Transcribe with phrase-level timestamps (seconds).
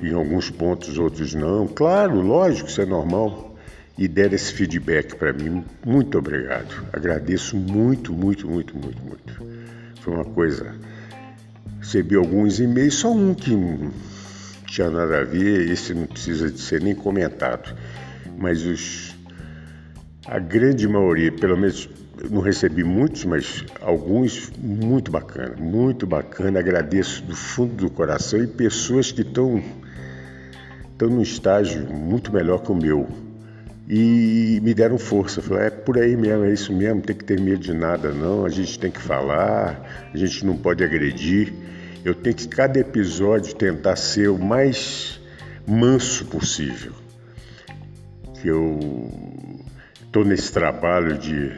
[0.02, 1.66] em alguns pontos, outros não.
[1.68, 3.56] Claro, lógico, isso é normal.
[3.98, 5.62] E deram esse feedback para mim.
[5.84, 6.86] Muito obrigado.
[6.92, 9.46] Agradeço muito, muito, muito, muito, muito.
[10.00, 10.74] Foi uma coisa.
[11.78, 13.90] Recebi alguns e-mails, só um que não
[14.66, 17.76] tinha nada a ver, esse não precisa de ser nem comentado.
[18.38, 19.14] Mas os
[20.30, 21.88] a grande maioria, pelo menos
[22.30, 26.60] não recebi muitos, mas alguns muito bacana, muito bacana.
[26.60, 29.60] Agradeço do fundo do coração e pessoas que estão
[30.92, 33.08] estão num estágio muito melhor que o meu
[33.88, 35.42] e me deram força.
[35.42, 38.44] Falaram, é por aí mesmo, é isso mesmo, tem que ter medo de nada não,
[38.44, 41.52] a gente tem que falar, a gente não pode agredir.
[42.04, 45.20] Eu tenho que cada episódio tentar ser o mais
[45.66, 46.92] manso possível.
[48.40, 49.29] Que eu
[50.10, 51.52] estou nesse trabalho de,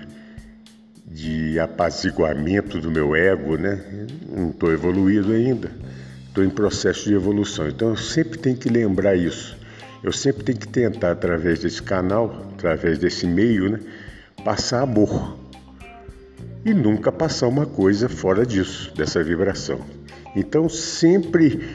[1.07, 4.07] de apaziguamento do meu ego, né?
[4.29, 5.73] Não estou evoluído ainda,
[6.29, 7.67] estou em processo de evolução.
[7.67, 9.57] Então eu sempre tenho que lembrar isso.
[10.03, 13.81] Eu sempre tenho que tentar, através desse canal, através desse meio, né,
[14.45, 15.39] passar amor.
[16.63, 19.81] E nunca passar uma coisa fora disso, dessa vibração.
[20.37, 21.71] Então sempre.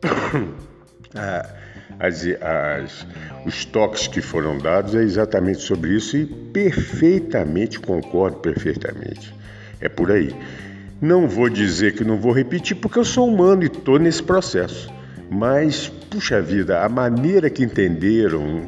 [1.14, 1.65] ah,
[1.98, 3.06] as, as,
[3.44, 9.34] os toques que foram dados é exatamente sobre isso e perfeitamente concordo perfeitamente.
[9.80, 10.34] É por aí.
[11.00, 14.92] Não vou dizer que não vou repetir porque eu sou humano e estou nesse processo.
[15.30, 18.66] Mas, puxa vida, a maneira que entenderam,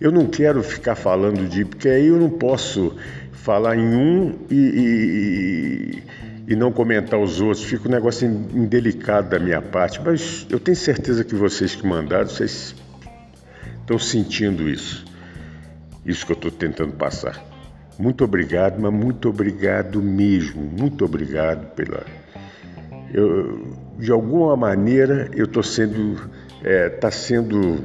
[0.00, 1.64] eu não quero ficar falando de.
[1.64, 2.96] porque aí eu não posso
[3.32, 6.02] falar em um e, e
[6.46, 10.76] e não comentar os outros, fica um negócio indelicado da minha parte, mas eu tenho
[10.76, 12.74] certeza que vocês que mandaram, vocês
[13.80, 15.04] estão sentindo isso,
[16.04, 17.42] isso que eu estou tentando passar.
[17.98, 22.04] Muito obrigado, mas muito obrigado mesmo, muito obrigado pela.
[23.12, 27.84] Eu, de alguma maneira eu estou sendo, está é, tá sendo,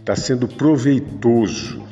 [0.00, 1.89] está sendo proveitoso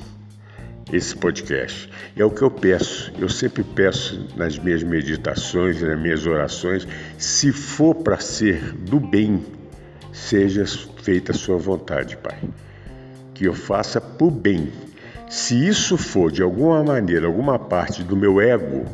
[0.93, 1.91] esse podcast.
[2.16, 3.12] É o que eu peço.
[3.19, 9.44] Eu sempre peço nas minhas meditações, nas minhas orações, se for para ser do bem,
[10.12, 10.64] seja
[11.02, 12.38] feita a sua vontade, Pai.
[13.35, 14.73] Que eu faça por bem.
[15.29, 18.87] Se isso for de alguma maneira, alguma parte do meu ego,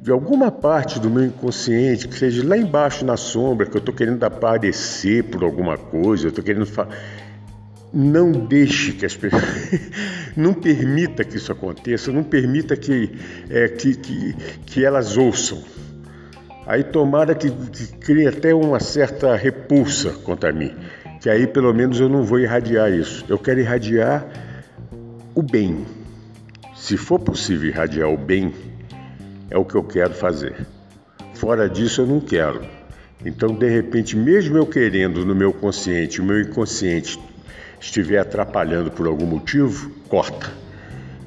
[0.00, 3.94] de alguma parte do meu inconsciente, que seja lá embaixo na sombra, que eu estou
[3.94, 6.94] querendo aparecer por alguma coisa, eu estou querendo falar
[7.92, 9.42] não deixe que as pessoas.
[10.36, 13.10] não permita que isso aconteça, não permita que,
[13.50, 14.34] é, que, que,
[14.66, 15.62] que, elas ouçam.
[16.66, 20.74] Aí tomara que, que crie até uma certa repulsa contra mim,
[21.20, 23.24] que aí pelo menos eu não vou irradiar isso.
[23.28, 24.26] Eu quero irradiar
[25.34, 25.84] o bem.
[26.74, 28.52] Se for possível irradiar o bem,
[29.50, 30.66] é o que eu quero fazer.
[31.34, 32.62] fora disso eu não quero.
[33.24, 37.18] Então, de repente, mesmo eu querendo no meu consciente, o meu inconsciente
[37.82, 40.50] estiver atrapalhando por algum motivo, corta.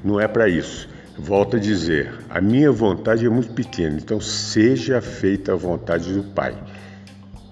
[0.03, 0.87] Não é para isso.
[1.17, 6.23] Volto a dizer, a minha vontade é muito pequena, então seja feita a vontade do
[6.23, 6.55] Pai.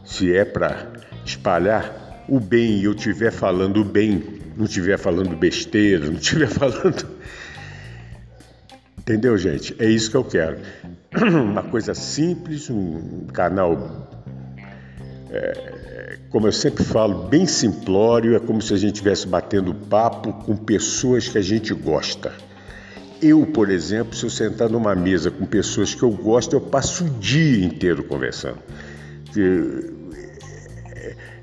[0.03, 0.91] Se é para
[1.25, 6.47] espalhar o bem e eu estiver falando o bem, não estiver falando besteira, não estiver
[6.49, 7.07] falando.
[8.99, 9.75] Entendeu, gente?
[9.79, 10.59] É isso que eu quero.
[11.15, 14.09] Uma coisa simples, um canal,
[15.29, 15.72] é,
[16.33, 20.57] como eu sempre falo, bem simplório, é como se a gente estivesse batendo papo com
[20.57, 22.33] pessoas que a gente gosta.
[23.21, 27.05] Eu, por exemplo, se eu sentar numa mesa com pessoas que eu gosto, eu passo
[27.05, 28.57] o dia inteiro conversando.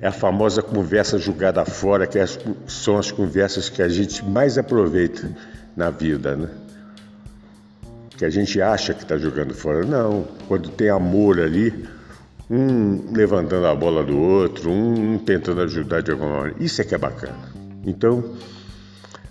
[0.01, 2.19] É a famosa conversa jogada fora, que
[2.67, 5.31] são as conversas que a gente mais aproveita
[5.77, 6.49] na vida, né?
[8.17, 9.85] Que a gente acha que está jogando fora.
[9.87, 11.87] Não, quando tem amor ali,
[12.51, 16.57] um levantando a bola do outro, um tentando ajudar de alguma maneira.
[16.63, 17.39] Isso é que é bacana.
[17.87, 18.35] Então,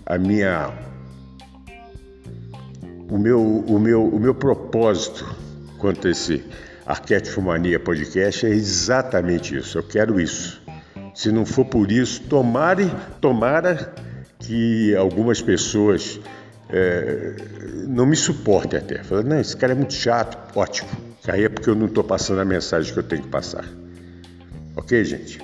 [0.06, 0.72] a minha
[3.10, 5.26] o meu, o meu, o meu propósito
[5.78, 6.44] quanto a esse
[6.86, 9.78] Arquétipo Mania Podcast é exatamente isso.
[9.78, 10.60] Eu quero isso.
[11.14, 12.90] Se não for por isso, tomare,
[13.20, 13.92] tomara
[14.38, 16.18] que algumas pessoas
[16.68, 17.34] é,
[17.86, 19.02] não me suportem até.
[19.02, 20.56] Falam, não, esse cara é muito chato.
[20.56, 21.09] Ótimo.
[21.28, 23.64] Aí é porque eu não estou passando a mensagem que eu tenho que passar.
[24.76, 25.40] Ok, gente?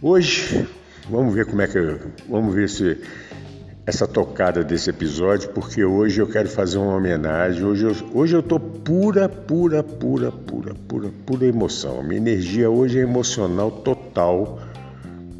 [0.00, 0.66] Hoje,
[1.10, 1.98] vamos ver como é que eu,
[2.28, 2.98] Vamos ver se
[3.86, 7.64] essa tocada desse episódio, porque hoje eu quero fazer uma homenagem.
[7.64, 12.02] Hoje eu, hoje eu pura, pura, pura, pura, pura, pura emoção.
[12.02, 14.58] Minha energia hoje é emocional total.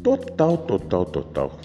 [0.01, 1.59] Total, total, total.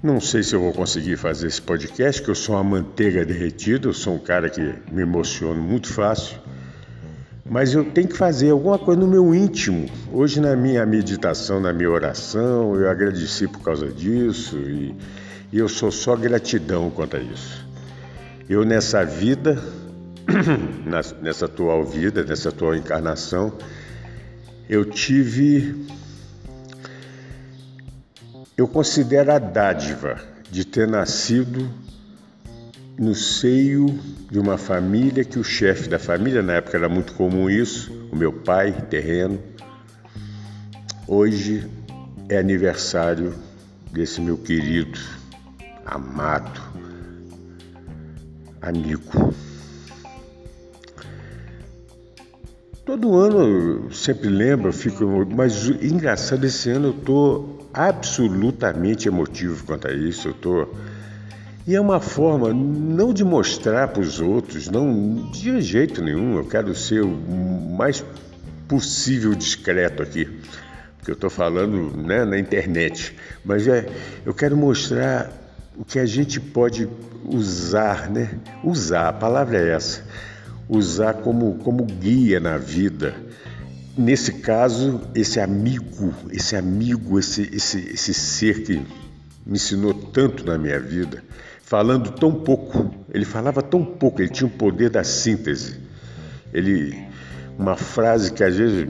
[0.00, 3.88] Não sei se eu vou conseguir fazer esse podcast, que eu sou uma manteiga derretida,
[3.88, 4.60] eu sou um cara que
[4.92, 6.38] me emociono muito fácil.
[7.44, 9.88] Mas eu tenho que fazer alguma coisa no meu íntimo.
[10.12, 14.94] Hoje, na minha meditação, na minha oração, eu agradeci por causa disso e,
[15.52, 17.66] e eu sou só gratidão quanto a isso.
[18.48, 19.60] Eu, nessa vida,
[21.20, 23.52] nessa atual vida, nessa atual encarnação,
[24.68, 25.74] eu tive.
[28.58, 30.20] Eu considero a dádiva
[30.50, 31.70] de ter nascido
[32.98, 33.86] no seio
[34.28, 38.16] de uma família que o chefe da família, na época era muito comum isso, o
[38.16, 39.38] meu pai, terreno,
[41.06, 41.70] hoje
[42.28, 43.32] é aniversário
[43.92, 44.98] desse meu querido,
[45.86, 46.60] amado,
[48.60, 49.32] amigo.
[52.84, 59.86] Todo ano eu sempre lembro, fico, mas engraçado esse ano eu estou absolutamente emotivo quanto
[59.86, 60.28] a isso.
[60.28, 60.74] Eu estou
[61.64, 66.38] e é uma forma não de mostrar para os outros, não de jeito nenhum.
[66.38, 68.02] Eu quero ser o mais
[68.66, 70.24] possível discreto aqui,
[70.96, 73.14] porque eu estou falando né, na internet.
[73.44, 73.86] Mas é,
[74.24, 75.30] eu quero mostrar
[75.76, 76.88] o que a gente pode
[77.22, 78.40] usar, né?
[78.64, 80.02] Usar, a palavra é essa.
[80.68, 83.14] Usar como, como guia na vida.
[83.98, 88.76] Nesse caso, esse amigo, esse amigo, esse, esse, esse ser que
[89.44, 91.20] me ensinou tanto na minha vida
[91.62, 92.94] falando tão pouco.
[93.12, 95.80] Ele falava tão pouco, ele tinha o poder da síntese.
[96.52, 96.96] Ele
[97.58, 98.88] uma frase que às vezes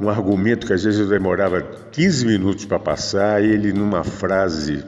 [0.00, 4.84] um argumento que às vezes eu demorava 15 minutos para passar, ele numa frase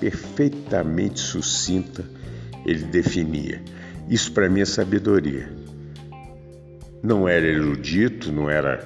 [0.00, 2.04] perfeitamente sucinta,
[2.66, 3.62] ele definia.
[4.08, 5.63] Isso para mim é sabedoria.
[7.04, 8.82] Não era erudito, não era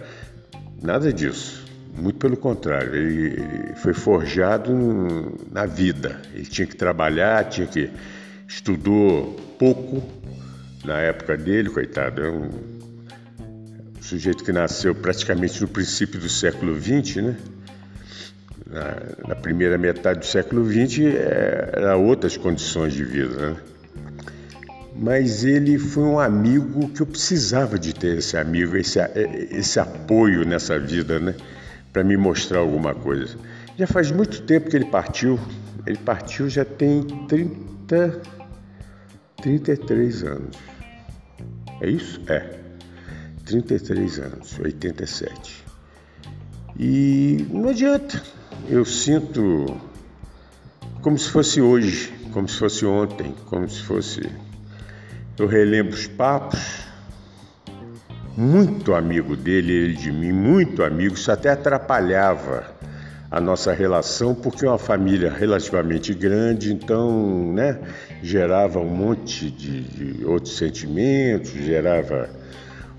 [0.82, 1.64] nada disso.
[1.96, 4.72] Muito pelo contrário, ele, foi forjado
[5.52, 6.20] na vida.
[6.34, 7.88] Ele tinha que trabalhar, tinha que
[8.48, 10.02] estudou pouco
[10.84, 12.20] na época dele, coitado.
[12.20, 12.50] É um,
[14.00, 17.36] sujeito que nasceu praticamente no princípio do século XX, né?
[18.66, 23.56] Na, na primeira metade do século XX é, era outras condições de vida, né?
[24.98, 28.98] Mas ele foi um amigo que eu precisava de ter esse amigo, esse,
[29.50, 31.34] esse apoio nessa vida, né?
[31.92, 33.36] para me mostrar alguma coisa.
[33.76, 35.38] Já faz muito tempo que ele partiu.
[35.86, 38.20] Ele partiu já tem 30,
[39.42, 40.56] 33 anos.
[41.80, 42.20] É isso?
[42.28, 42.58] É.
[43.44, 45.64] 33 anos, 87.
[46.78, 48.22] E não adianta.
[48.68, 49.80] Eu sinto
[51.00, 54.20] como se fosse hoje, como se fosse ontem, como se fosse.
[55.38, 56.58] Eu relembro os papos,
[58.36, 62.66] muito amigo dele, ele de mim, muito amigo, isso até atrapalhava
[63.30, 67.78] a nossa relação, porque é uma família relativamente grande, então, né?
[68.20, 72.28] gerava um monte de, de outros sentimentos, gerava,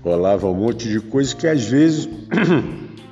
[0.02, 2.08] rolava um monte de coisa que às vezes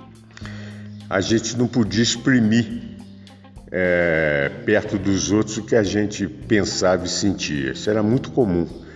[1.10, 2.96] a gente não podia exprimir
[3.70, 7.72] é, perto dos outros o que a gente pensava e sentia.
[7.72, 8.87] Isso era muito comum.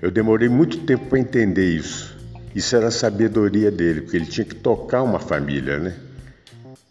[0.00, 2.18] Eu demorei muito tempo para entender isso.
[2.54, 5.94] Isso era a sabedoria dele, porque ele tinha que tocar uma família, né?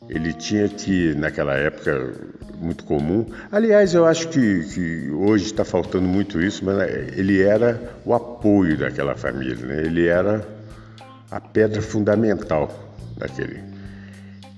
[0.08, 2.14] Ele tinha que, naquela época,
[2.58, 3.26] muito comum.
[3.52, 8.14] Aliás, eu acho que, que hoje está faltando muito isso, mas né, ele era o
[8.14, 9.84] apoio daquela família, né?
[9.86, 10.48] Ele era
[11.30, 12.72] a pedra fundamental
[13.18, 13.60] daquele.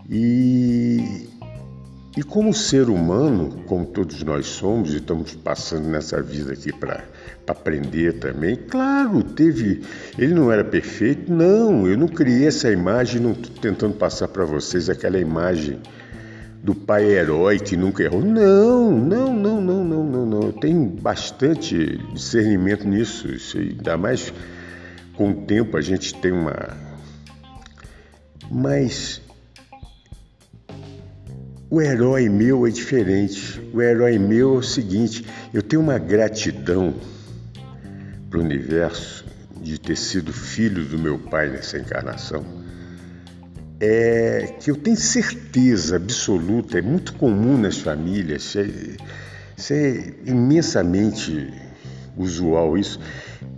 [0.09, 1.29] E
[2.17, 7.05] e como ser humano, como todos nós somos e estamos passando nessa vida aqui para
[7.47, 9.81] aprender também, claro, teve.
[10.17, 14.45] Ele não era perfeito, não, eu não criei essa imagem, não estou tentando passar para
[14.45, 15.79] vocês aquela imagem
[16.63, 18.21] do pai herói que nunca errou.
[18.21, 20.41] Não, não, não, não, não, não, não.
[20.43, 24.31] Eu tenho bastante discernimento nisso, isso, ainda mais
[25.15, 26.77] com o tempo a gente tem uma.
[28.49, 29.21] Mas
[31.69, 33.61] o herói meu é diferente.
[33.73, 36.93] O herói meu é o seguinte: eu tenho uma gratidão
[38.31, 39.25] para o universo
[39.61, 42.43] de ter sido filho do meu pai nessa encarnação.
[43.79, 48.67] É que eu tenho certeza absoluta, é muito comum nas famílias, é,
[49.57, 51.53] isso é imensamente
[52.17, 52.99] usual isso,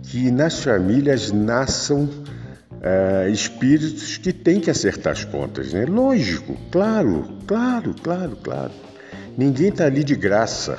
[0.02, 5.84] que nas famílias nasçam uh, espíritos que têm que acertar as contas, né?
[5.84, 8.72] Lógico, claro, claro, claro, claro.
[9.36, 10.78] Ninguém está ali de graça.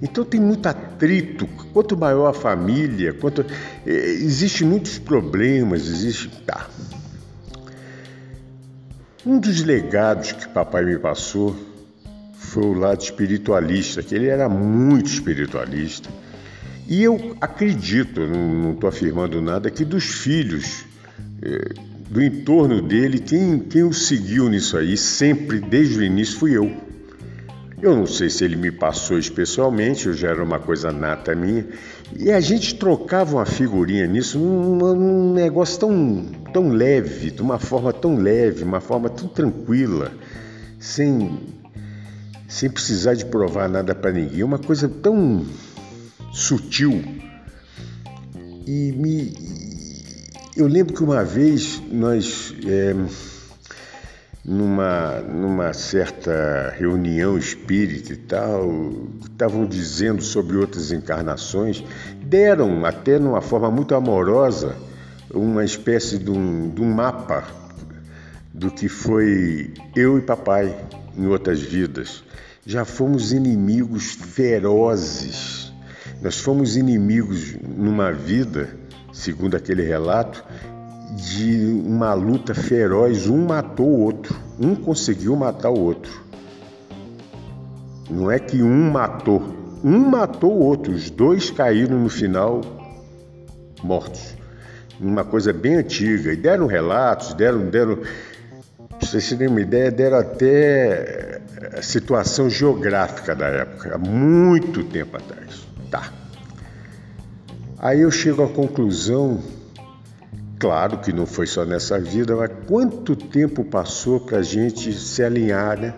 [0.00, 1.46] Então tem muito atrito.
[1.72, 3.44] Quanto maior a família, quanto
[3.86, 6.28] eh, existe muitos problemas, existe.
[6.46, 6.68] Tá.
[9.26, 11.54] Um dos legados que papai me passou
[12.34, 16.08] foi o lado espiritualista, que ele era muito espiritualista.
[16.88, 20.86] E eu acredito, não estou afirmando nada, que dos filhos
[21.42, 21.74] é,
[22.08, 26.87] do entorno dele, quem, quem o seguiu nisso aí, sempre, desde o início, fui eu.
[27.80, 31.64] Eu não sei se ele me passou especialmente, eu já era uma coisa nata minha,
[32.16, 37.60] e a gente trocava uma figurinha nisso, num, num negócio tão, tão leve, de uma
[37.60, 40.10] forma tão leve, uma forma tão tranquila,
[40.80, 41.38] sem,
[42.48, 45.46] sem precisar de provar nada para ninguém, uma coisa tão
[46.32, 47.00] sutil.
[48.66, 49.32] E me,
[50.56, 52.92] eu lembro que uma vez nós, é,
[54.48, 58.66] numa, numa certa reunião espírita e tal,
[59.20, 61.84] estavam dizendo sobre outras encarnações,
[62.24, 64.74] deram até numa forma muito amorosa
[65.34, 67.46] uma espécie de um, de um mapa
[68.54, 70.74] do que foi eu e papai
[71.14, 72.24] em outras vidas.
[72.64, 75.70] Já fomos inimigos ferozes.
[76.22, 78.70] Nós fomos inimigos numa vida
[79.12, 80.42] segundo aquele relato,
[81.16, 86.26] de uma luta feroz, um matou o outro, um conseguiu matar o outro.
[88.10, 89.42] Não é que um matou,
[89.84, 92.60] um matou o outro, os dois caíram no final
[93.82, 94.36] mortos.
[95.00, 96.32] Uma coisa bem antiga.
[96.32, 97.96] E deram relatos, deram, deram.
[97.96, 101.40] Pra vocês terem uma ideia, deram até
[101.76, 105.66] a situação geográfica da época, há muito tempo atrás.
[105.90, 106.12] Tá.
[107.78, 109.40] Aí eu chego à conclusão,
[110.58, 115.22] claro que não foi só nessa vida, mas quanto tempo passou para a gente se
[115.22, 115.94] alinhar, né?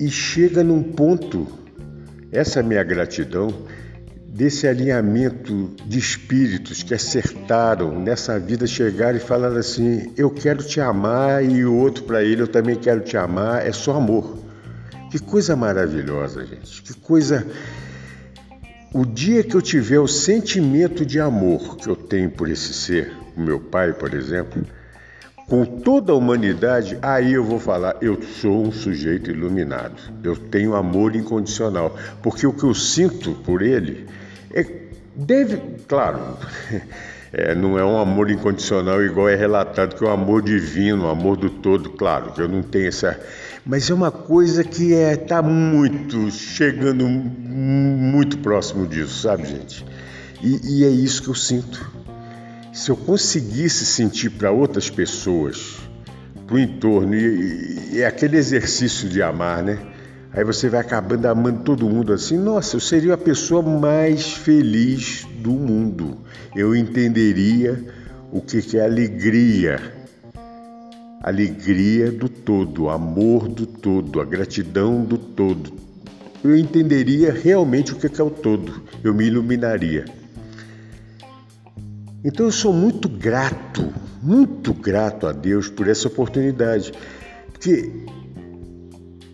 [0.00, 1.46] E chega num ponto,
[2.30, 3.52] essa é a minha gratidão,
[4.38, 10.80] desse alinhamento de espíritos que acertaram nessa vida, chegaram e falaram assim: Eu quero te
[10.80, 14.38] amar, e o outro para ele, eu também quero te amar, é só amor.
[15.10, 17.44] Que coisa maravilhosa, gente, que coisa
[18.92, 23.12] o dia que eu tiver o sentimento de amor que eu tenho por esse ser,
[23.36, 24.64] o meu pai, por exemplo,
[25.46, 29.96] com toda a humanidade, aí eu vou falar, eu sou um sujeito iluminado.
[30.22, 34.06] Eu tenho amor incondicional, porque o que eu sinto por ele
[34.52, 36.36] é deve, claro,
[37.32, 41.06] é, não é um amor incondicional igual é relatado que é um amor divino, o
[41.06, 43.18] um amor do todo, claro, que eu não tenho essa
[43.68, 49.84] mas é uma coisa que é tá muito chegando muito próximo disso, sabe, gente?
[50.42, 51.92] E, e é isso que eu sinto.
[52.72, 55.76] Se eu conseguisse sentir para outras pessoas,
[56.46, 59.78] para o entorno, e, e é aquele exercício de amar, né?
[60.32, 62.36] Aí você vai acabando amando todo mundo assim.
[62.36, 66.18] Nossa, eu seria a pessoa mais feliz do mundo.
[66.54, 67.82] Eu entenderia
[68.30, 69.98] o que é alegria
[71.20, 75.72] alegria do todo, amor do todo, a gratidão do todo.
[76.44, 80.04] eu entenderia realmente o que é o todo, eu me iluminaria.
[82.24, 83.92] Então eu sou muito grato,
[84.22, 86.92] muito grato a Deus por essa oportunidade.
[87.52, 87.92] Porque,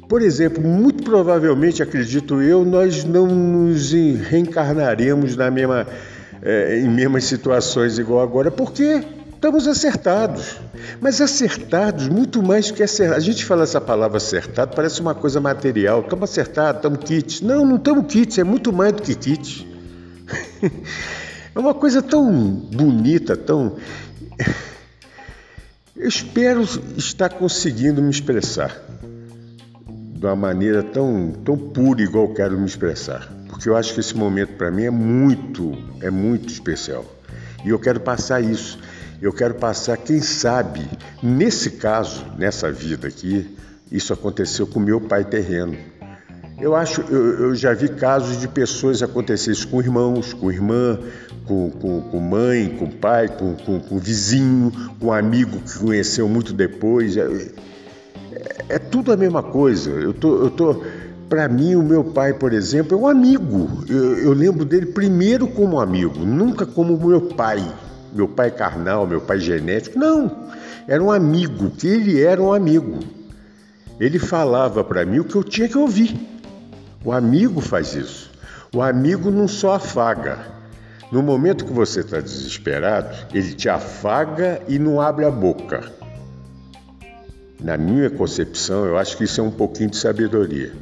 [0.08, 5.86] por exemplo, muito provavelmente, acredito eu, nós não nos reencarnaremos na mesma,
[6.42, 9.02] é, em mesmas situações igual agora, porque
[9.34, 10.56] estamos acertados.
[11.00, 13.24] Mas acertados, muito mais que acertados.
[13.24, 16.00] A gente fala essa palavra acertado, parece uma coisa material.
[16.00, 17.40] Estamos acertados, estamos kits.
[17.40, 19.66] Não, não estamos kits, é muito mais do que kits.
[21.54, 23.76] é uma coisa tão bonita, tão.
[25.96, 26.62] Eu espero
[26.96, 28.84] estar conseguindo me expressar
[30.24, 33.30] de uma maneira tão, tão pura igual quero me expressar.
[33.46, 37.04] Porque eu acho que esse momento para mim é muito, é muito especial.
[37.62, 38.78] E eu quero passar isso.
[39.20, 40.80] Eu quero passar, quem sabe,
[41.22, 43.54] nesse caso, nessa vida aqui,
[43.92, 45.76] isso aconteceu com meu pai terreno.
[46.58, 50.98] Eu acho, eu, eu já vi casos de pessoas acontecer isso com irmãos, com irmã,
[51.44, 56.54] com, com, com mãe, com pai, com, com, com, vizinho, com amigo que conheceu muito
[56.54, 57.14] depois.
[58.34, 59.90] É, é, tudo a mesma coisa.
[59.90, 60.82] Eu tô, eu tô,
[61.28, 63.84] para mim, o meu pai, por exemplo, é um amigo.
[63.88, 67.62] Eu, eu lembro dele primeiro como amigo, nunca como meu pai
[68.14, 69.98] meu pai carnal, meu pai genético.
[69.98, 70.48] Não,
[70.86, 73.00] era um amigo, ele era um amigo.
[73.98, 76.16] Ele falava para mim o que eu tinha que ouvir.
[77.04, 78.30] O amigo faz isso.
[78.72, 80.38] O amigo não só afaga.
[81.12, 85.92] No momento que você está desesperado, ele te afaga e não abre a boca.
[87.60, 90.72] Na minha concepção, eu acho que isso é um pouquinho de sabedoria.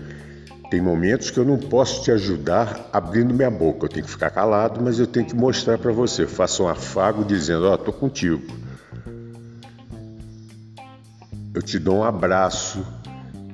[0.70, 3.84] Tem momentos que eu não posso te ajudar abrindo minha boca.
[3.84, 6.26] Eu tenho que ficar calado, mas eu tenho que mostrar para você.
[6.26, 8.42] Faça um afago dizendo: Ó, oh, contigo.
[11.54, 12.82] Eu te dou um abraço,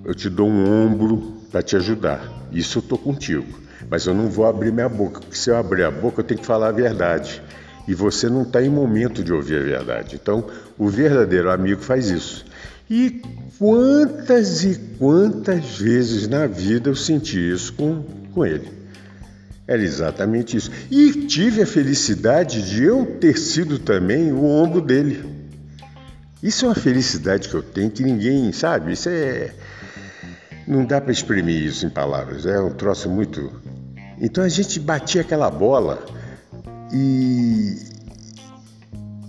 [0.04, 2.22] eu te dou um ombro para te ajudar.
[2.52, 3.46] Isso eu tô contigo.
[3.90, 6.38] Mas eu não vou abrir minha boca, porque se eu abrir a boca, eu tenho
[6.38, 7.42] que falar a verdade.
[7.88, 10.14] E você não está em momento de ouvir a verdade.
[10.14, 10.46] Então,
[10.78, 12.44] o verdadeiro amigo faz isso.
[12.90, 13.22] E
[13.58, 18.68] quantas e quantas vezes na vida eu senti isso com, com ele.
[19.66, 20.70] Era exatamente isso.
[20.90, 25.22] E tive a felicidade de eu ter sido também o ombro dele.
[26.42, 28.92] Isso é uma felicidade que eu tenho que ninguém, sabe?
[28.92, 29.52] Isso é.
[30.66, 32.46] Não dá para exprimir isso em palavras.
[32.46, 33.52] É um troço muito.
[34.18, 36.02] Então a gente batia aquela bola
[36.92, 37.87] e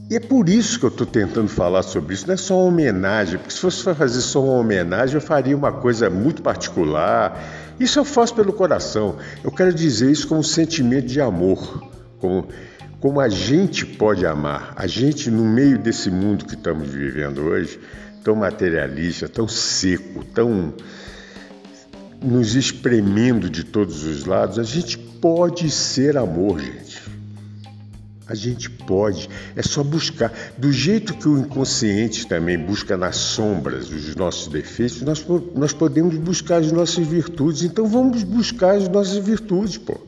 [0.09, 2.25] e é por isso que eu estou tentando falar sobre isso.
[2.25, 5.71] Não é só uma homenagem, porque se fosse fazer só uma homenagem, eu faria uma
[5.71, 7.39] coisa muito particular.
[7.79, 9.17] Isso eu faço pelo coração.
[9.43, 12.47] Eu quero dizer isso como um sentimento de amor, como,
[12.99, 14.73] como a gente pode amar.
[14.75, 17.79] A gente, no meio desse mundo que estamos vivendo hoje,
[18.23, 20.73] tão materialista, tão seco, tão
[22.19, 27.18] nos espremendo de todos os lados, a gente pode ser amor, gente.
[28.29, 30.31] A gente pode, é só buscar.
[30.55, 36.15] Do jeito que o inconsciente também busca nas sombras os nossos defeitos, nós, nós podemos
[36.15, 37.63] buscar as nossas virtudes.
[37.63, 39.99] Então vamos buscar as nossas virtudes, pô.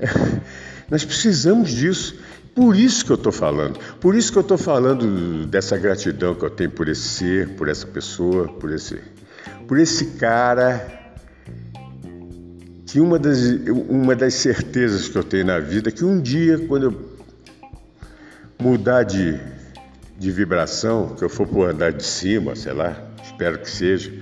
[0.90, 2.16] Nós precisamos disso.
[2.56, 3.78] Por isso que eu estou falando.
[4.00, 7.68] Por isso que eu estou falando dessa gratidão que eu tenho por esse ser, por
[7.68, 9.00] essa pessoa, por esse,
[9.68, 10.99] por esse cara
[12.90, 13.38] que uma das,
[13.88, 17.10] uma das certezas que eu tenho na vida é que um dia, quando eu
[18.58, 19.38] mudar de,
[20.18, 24.12] de vibração, que eu for para andar de cima, sei lá, espero que seja,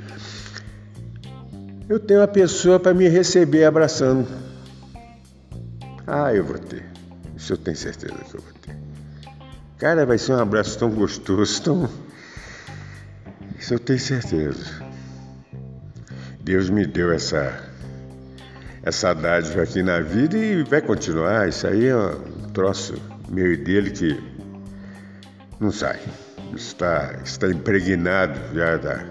[1.88, 4.28] eu tenho uma pessoa para me receber abraçando.
[6.06, 6.84] Ah, eu vou ter.
[7.34, 8.76] Isso eu tenho certeza que eu vou ter.
[9.78, 11.88] Cara, vai ser um abraço tão gostoso, tão.
[13.58, 14.86] Isso eu tenho certeza.
[16.44, 17.66] Deus me deu essa
[18.82, 21.48] essa dádiva aqui na vida e vai continuar.
[21.48, 22.94] Isso aí é um troço
[23.28, 24.20] meu e dele que
[25.60, 26.00] não sai.
[26.54, 29.04] Está, está impregnado já da.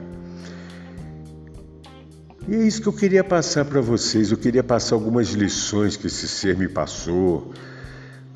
[2.48, 4.32] E é isso que eu queria passar para vocês.
[4.32, 7.54] Eu queria passar algumas lições que esse ser me passou.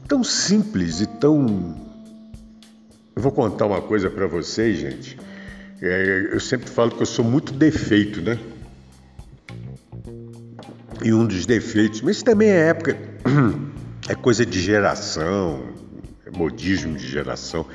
[0.08, 1.76] Tão simples e tão.
[3.15, 5.17] Eu vou contar uma coisa para vocês, gente.
[5.82, 8.38] É, eu sempre falo que eu sou muito defeito, né?
[11.03, 12.97] E um dos defeitos, mas também é época,
[14.07, 15.63] é coisa de geração,
[16.35, 17.65] modismo de geração.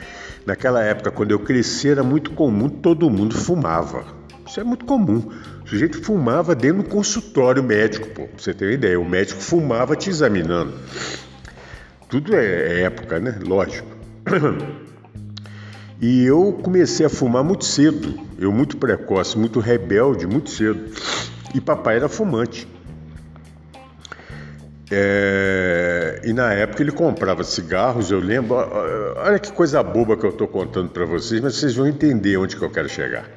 [0.44, 4.04] Naquela época, quando eu cresci, era muito comum, todo mundo fumava.
[4.46, 5.30] Isso é muito comum.
[5.64, 9.00] O sujeito fumava dentro do consultório médico, pô, pra você ter uma ideia.
[9.00, 10.72] O médico fumava te examinando.
[12.08, 13.38] Tudo é, é época, né?
[13.44, 13.88] Lógico.
[15.98, 18.20] E eu comecei a fumar muito cedo.
[18.38, 20.90] Eu muito precoce, muito rebelde, muito cedo.
[21.54, 22.68] E papai era fumante.
[24.90, 28.56] É, e na época ele comprava cigarros, eu lembro.
[29.16, 32.56] Olha que coisa boba que eu estou contando para vocês, mas vocês vão entender onde
[32.56, 33.28] que eu quero chegar.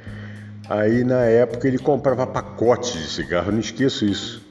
[0.70, 4.48] Aí na época ele comprava pacotes de cigarro, não esqueço isso.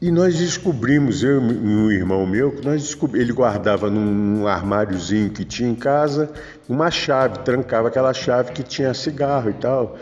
[0.00, 5.44] E nós descobrimos, eu e um irmão meu, que nós ele guardava num armáriozinho que
[5.44, 6.30] tinha em casa
[6.68, 9.98] uma chave, trancava aquela chave que tinha cigarro e tal.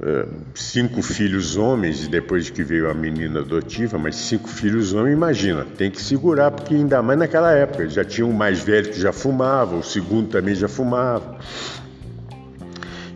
[0.00, 5.12] É, cinco filhos homens, e depois que veio a menina adotiva, mas cinco filhos homens,
[5.12, 9.00] imagina, tem que segurar, porque ainda mais naquela época, já tinha um mais velho que
[9.00, 11.38] já fumava, o segundo também já fumava.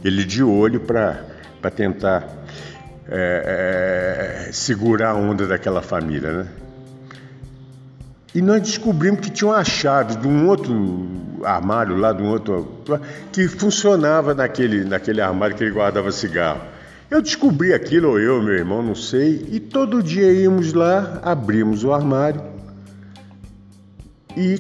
[0.05, 2.29] Ele de olho para tentar
[3.09, 6.49] é, é, segurar a onda daquela família, né?
[8.35, 11.07] E nós descobrimos que tinha uma chave de um outro
[11.45, 12.83] armário lá, de um outro
[13.31, 16.72] que funcionava naquele, naquele armário que ele guardava cigarro.
[17.13, 21.93] Eu descobri aquilo, eu, meu irmão, não sei, e todo dia íamos lá, abrimos o
[21.93, 22.43] armário
[24.35, 24.59] e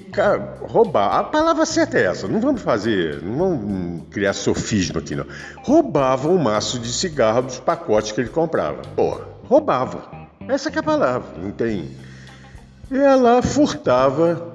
[0.61, 1.17] roubar.
[1.19, 5.25] A palavra certa é essa, não vamos fazer, não vamos criar sofisma aqui não.
[5.63, 8.83] Roubava um maço de cigarro dos pacotes que ele comprava.
[8.95, 10.29] Porra, roubava.
[10.47, 11.97] Essa é a palavra, não tem.
[12.91, 14.53] Ela furtava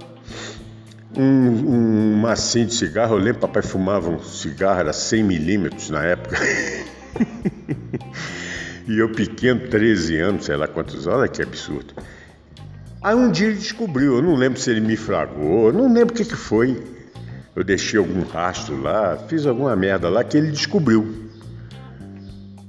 [1.18, 3.16] um, um macinho de cigarro.
[3.16, 6.38] Eu lembro papai fumava um cigarro, era 100 milímetros na época.
[8.88, 11.94] e eu pequeno, 13 anos, sei lá quantos anos, que absurdo.
[13.02, 16.18] Aí um dia ele descobriu, eu não lembro se ele me fragou, não lembro o
[16.18, 16.84] que, que foi.
[17.56, 21.28] Eu deixei algum rastro lá, fiz alguma merda lá que ele descobriu.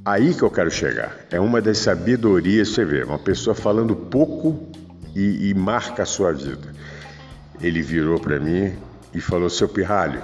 [0.05, 1.15] Aí que eu quero chegar.
[1.31, 4.71] É uma das sabedorias, você vê, uma pessoa falando pouco
[5.15, 6.75] e, e marca a sua vida.
[7.61, 8.73] Ele virou para mim
[9.13, 10.23] e falou: Seu pirralho,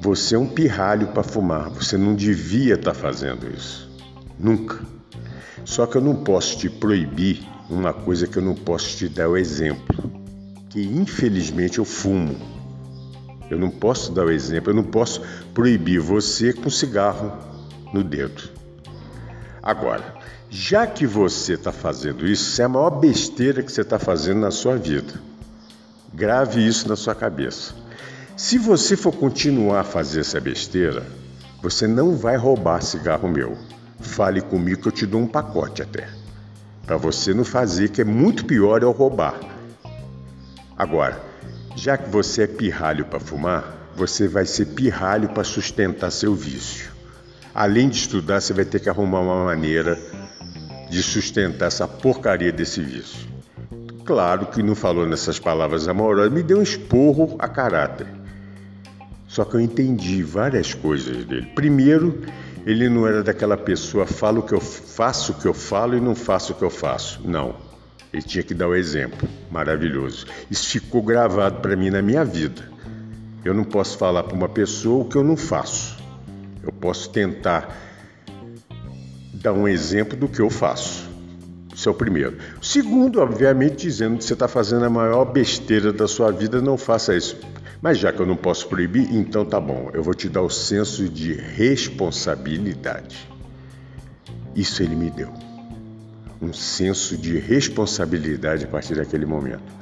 [0.00, 3.90] você é um pirralho para fumar, você não devia estar tá fazendo isso.
[4.38, 4.80] Nunca.
[5.64, 9.28] Só que eu não posso te proibir uma coisa que eu não posso te dar
[9.28, 10.10] o exemplo,
[10.70, 12.34] que infelizmente eu fumo.
[13.50, 15.20] Eu não posso dar o exemplo, eu não posso
[15.52, 17.36] proibir você com cigarro
[17.92, 18.42] no dedo.
[19.62, 20.14] Agora,
[20.48, 24.40] já que você está fazendo isso, isso é a maior besteira que você está fazendo
[24.40, 25.12] na sua vida.
[26.14, 27.74] Grave isso na sua cabeça.
[28.42, 31.06] Se você for continuar a fazer essa besteira,
[31.60, 33.54] você não vai roubar cigarro meu.
[34.00, 36.08] Fale comigo que eu te dou um pacote até
[36.86, 39.38] para você não fazer, que é muito pior eu roubar.
[40.74, 41.20] Agora,
[41.76, 46.90] já que você é pirralho para fumar, você vai ser pirralho para sustentar seu vício.
[47.54, 50.00] Além de estudar, você vai ter que arrumar uma maneira
[50.88, 53.28] de sustentar essa porcaria desse vício.
[54.02, 58.19] Claro que não falou nessas palavras amorosas, me deu um esporro a caráter.
[59.30, 61.46] Só que eu entendi várias coisas dele.
[61.54, 62.20] Primeiro,
[62.66, 66.16] ele não era daquela pessoa, falo que eu faço o que eu falo e não
[66.16, 67.20] faço o que eu faço.
[67.24, 67.54] Não.
[68.12, 69.28] Ele tinha que dar o exemplo.
[69.48, 70.26] Maravilhoso.
[70.50, 72.68] Isso ficou gravado para mim na minha vida.
[73.44, 75.96] Eu não posso falar para uma pessoa o que eu não faço.
[76.60, 77.72] Eu posso tentar
[79.32, 81.08] dar um exemplo do que eu faço.
[81.72, 82.36] Isso é o primeiro.
[82.60, 87.14] Segundo, obviamente, dizendo que você está fazendo a maior besteira da sua vida, não faça
[87.16, 87.38] isso.
[87.82, 90.50] Mas já que eu não posso proibir, então tá bom, eu vou te dar o
[90.50, 93.28] senso de responsabilidade.
[94.54, 95.32] Isso ele me deu.
[96.42, 99.72] Um senso de responsabilidade a partir daquele momento.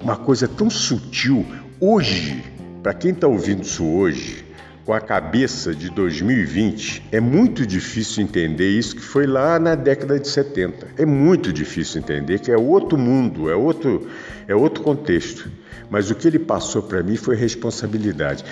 [0.00, 1.46] Uma coisa tão sutil,
[1.80, 2.42] hoje,
[2.82, 4.44] para quem está ouvindo isso hoje,
[4.88, 10.18] com a cabeça de 2020, é muito difícil entender isso que foi lá na década
[10.18, 10.86] de 70.
[10.96, 14.08] É muito difícil entender que é outro mundo, é outro,
[14.46, 15.50] é outro contexto.
[15.90, 18.42] Mas o que ele passou para mim foi responsabilidade.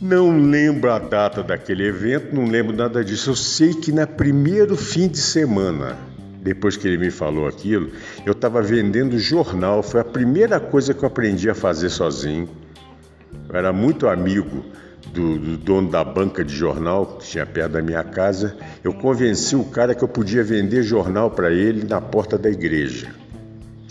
[0.00, 3.30] Não lembro a data daquele evento, não lembro nada disso.
[3.30, 5.96] Eu sei que na primeiro fim de semana,
[6.42, 7.88] depois que ele me falou aquilo,
[8.26, 9.80] eu estava vendendo jornal.
[9.80, 12.48] Foi a primeira coisa que eu aprendi a fazer sozinho.
[13.48, 14.64] Eu era muito amigo
[15.12, 18.56] do, do, dono da banca de jornal que tinha perto da minha casa.
[18.82, 23.22] Eu convenci o cara que eu podia vender jornal para ele na porta da igreja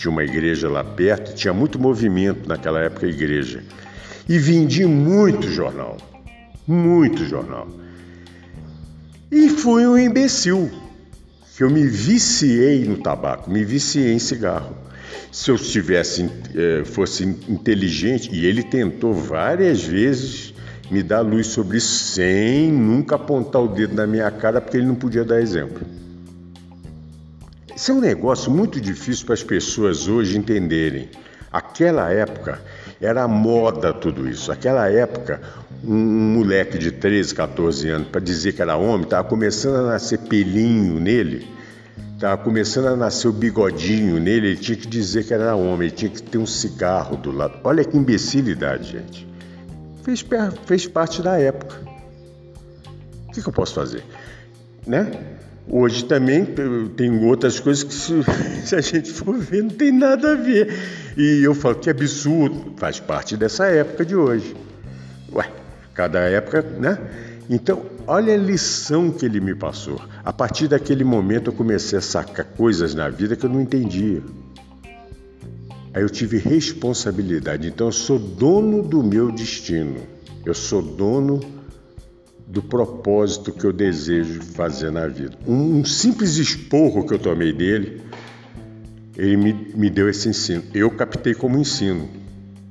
[0.01, 3.63] tinha uma igreja lá perto, tinha muito movimento naquela época a igreja.
[4.27, 5.97] E vendi muito jornal,
[6.67, 7.67] muito jornal.
[9.31, 10.71] E fui um imbecil,
[11.55, 14.75] que eu me viciei no tabaco, me viciei em cigarro.
[15.31, 20.50] Se eu estivesse, eh, fosse inteligente, e ele tentou várias vezes
[20.91, 24.85] me dar luz sobre isso, sem nunca apontar o dedo na minha cara, porque ele
[24.85, 25.81] não podia dar exemplo.
[27.73, 31.09] Isso é um negócio muito difícil para as pessoas hoje entenderem.
[31.49, 32.61] Aquela época
[32.99, 34.51] era moda tudo isso.
[34.51, 35.41] Aquela época
[35.81, 39.91] um, um moleque de 13, 14 anos para dizer que era homem, estava começando a
[39.93, 41.47] nascer pelinho nele,
[42.13, 45.95] estava começando a nascer o bigodinho nele, ele tinha que dizer que era homem, ele
[45.95, 47.59] tinha que ter um cigarro do lado.
[47.63, 49.30] Olha que imbecilidade, gente.
[50.03, 50.25] Fez,
[50.65, 51.81] fez parte da época.
[53.27, 54.03] O que, que eu posso fazer?
[54.85, 55.11] Né?
[55.67, 56.45] Hoje também
[56.97, 58.13] tem outras coisas que, se,
[58.65, 60.73] se, a gente for ver, não tem nada a ver.
[61.15, 64.55] E eu falo que absurdo, faz parte dessa época de hoje.
[65.31, 65.49] Ué,
[65.93, 66.97] cada época, né?
[67.49, 70.01] Então, olha a lição que ele me passou.
[70.23, 74.21] A partir daquele momento eu comecei a sacar coisas na vida que eu não entendia.
[75.93, 77.67] Aí eu tive responsabilidade.
[77.67, 80.01] Então eu sou dono do meu destino.
[80.45, 81.39] Eu sou dono
[82.47, 85.37] do propósito que eu desejo fazer na vida.
[85.47, 88.01] Um, um simples esporro que eu tomei dele,
[89.17, 90.63] ele me, me deu esse ensino.
[90.73, 92.09] Eu captei como ensino.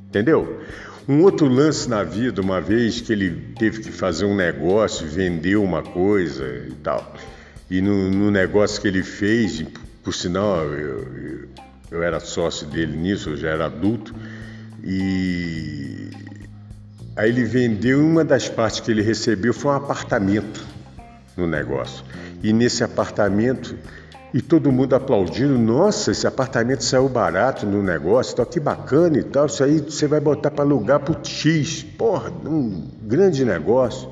[0.08, 0.60] Entendeu?
[1.08, 5.62] Um outro lance na vida, uma vez que ele teve que fazer um negócio, vendeu
[5.62, 7.14] uma coisa e tal.
[7.70, 9.64] E no, no negócio que ele fez,
[10.02, 11.48] por sinal, eu, eu,
[11.90, 14.14] eu era sócio dele nisso, eu já era adulto,
[14.82, 16.10] e
[17.20, 20.64] Aí ele vendeu uma das partes que ele recebeu foi um apartamento
[21.36, 22.02] no negócio.
[22.42, 23.76] E nesse apartamento,
[24.32, 29.22] e todo mundo aplaudindo, nossa, esse apartamento saiu barato no negócio, tá que bacana e
[29.22, 31.82] tal, isso aí você vai botar para alugar pro X.
[31.82, 34.08] Porra, um grande negócio.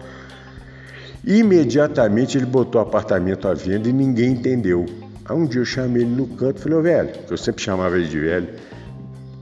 [1.25, 4.85] Imediatamente ele botou o apartamento à venda e ninguém entendeu.
[5.29, 7.63] Aí um dia eu chamei ele no canto e falei, ô velho, que eu sempre
[7.63, 8.49] chamava ele de velho,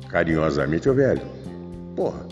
[0.09, 1.23] carinhosamente, ô velho,
[1.95, 2.27] porra,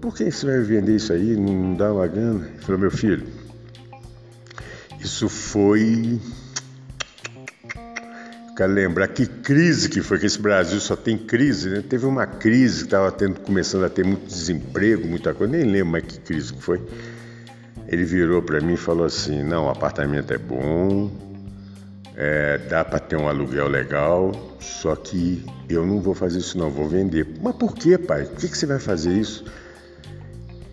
[0.00, 1.36] por que você vai vender isso aí?
[1.36, 2.46] Não dá uma grana?
[2.46, 3.26] Ele falou, meu filho,
[5.00, 6.20] isso foi.
[8.56, 11.82] Quero lembrar que crise que foi, que esse Brasil só tem crise, né?
[11.88, 13.12] Teve uma crise que estava
[13.44, 16.82] começando a ter muito desemprego, muita coisa, nem lembro mais que crise que foi.
[17.86, 21.10] Ele virou para mim e falou assim: não, o apartamento é bom,
[22.16, 26.70] é, dá para ter um aluguel legal, só que eu não vou fazer isso não,
[26.70, 27.26] vou vender.
[27.42, 28.24] Mas por que, pai?
[28.24, 29.44] Por que, que você vai fazer isso?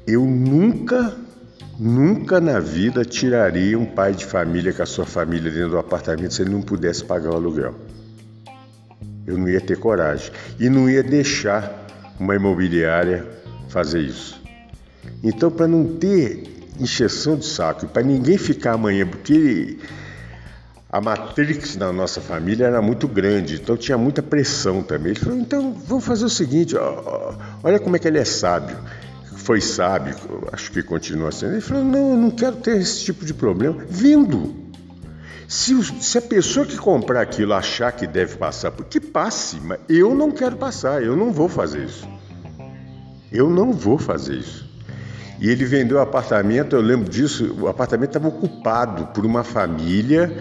[0.05, 1.15] Eu nunca,
[1.79, 6.33] nunca na vida tiraria um pai de família com a sua família dentro do apartamento
[6.33, 7.75] se ele não pudesse pagar o aluguel.
[9.25, 11.87] Eu não ia ter coragem e não ia deixar
[12.19, 13.25] uma imobiliária
[13.69, 14.41] fazer isso.
[15.23, 16.43] Então, para não ter
[16.79, 19.77] encheção de saco, para ninguém ficar amanhã, porque
[20.91, 25.11] a matrix da nossa família era muito grande, então tinha muita pressão também.
[25.11, 28.77] Ele falou: então vamos fazer o seguinte, ó, olha como é que ele é sábio
[29.41, 30.15] foi sábio,
[30.51, 31.53] acho que continua sendo.
[31.53, 33.83] Ele falou: não, eu não quero ter esse tipo de problema.
[33.89, 34.61] Vindo.
[35.47, 40.15] Se, se a pessoa que comprar aquilo achar que deve passar, que passe, mas eu
[40.15, 42.07] não quero passar, eu não vou fazer isso.
[43.29, 44.69] Eu não vou fazer isso.
[45.41, 50.31] E ele vendeu o apartamento, eu lembro disso, o apartamento estava ocupado por uma família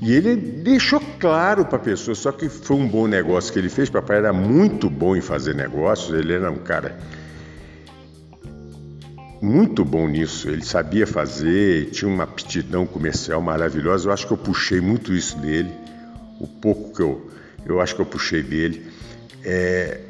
[0.00, 3.68] e ele deixou claro para a pessoa, só que foi um bom negócio que ele
[3.68, 6.98] fez, papai era muito bom em fazer negócios, ele era um cara
[9.44, 10.48] muito bom nisso.
[10.48, 14.08] Ele sabia fazer, tinha uma aptidão comercial maravilhosa.
[14.08, 15.70] Eu acho que eu puxei muito isso dele.
[16.40, 17.30] O pouco que eu,
[17.66, 18.86] eu acho que eu puxei dele.
[19.44, 20.00] É,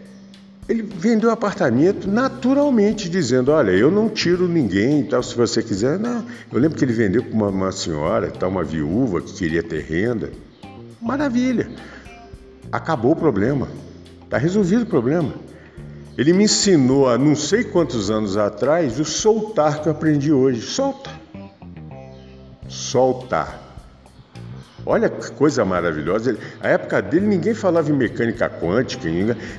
[0.68, 5.98] ele vendeu apartamento naturalmente, dizendo: Olha, eu não tiro ninguém e tal, se você quiser.
[5.98, 6.24] Não.
[6.50, 9.83] Eu lembro que ele vendeu para uma, uma senhora, tal, uma viúva que queria ter
[9.83, 10.31] renda.
[11.00, 11.68] Maravilha.
[12.72, 13.68] Acabou o problema.
[14.22, 15.35] Está resolvido o problema.
[16.16, 20.62] Ele me ensinou há não sei quantos anos atrás o soltar que eu aprendi hoje.
[20.62, 21.11] Solta.
[22.68, 23.63] Soltar.
[24.87, 26.37] Olha que coisa maravilhosa.
[26.61, 29.09] A época dele ninguém falava em mecânica quântica.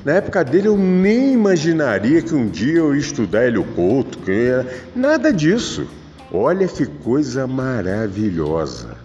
[0.03, 4.19] Na época dele eu nem imaginaria que um dia eu ia estudar Helio Couto.
[4.95, 5.87] Nada disso.
[6.31, 8.97] Olha que coisa maravilhosa.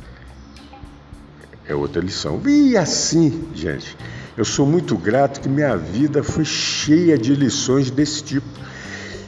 [1.66, 2.40] É outra lição.
[2.46, 3.96] E assim, gente,
[4.36, 8.46] eu sou muito grato que minha vida foi cheia de lições desse tipo.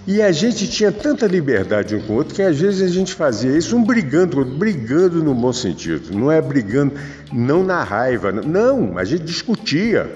[0.06, 3.14] E a gente tinha tanta liberdade um com o outro que às vezes a gente
[3.14, 6.12] fazia isso um brigando, brigando no bom sentido.
[6.12, 6.94] Não é brigando,
[7.32, 10.10] não na raiva, não, a gente discutia.